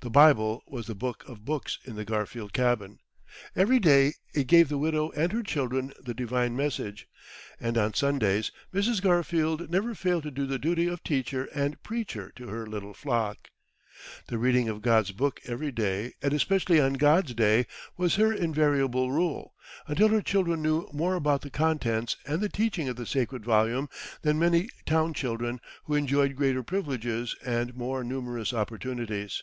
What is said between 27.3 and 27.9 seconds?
and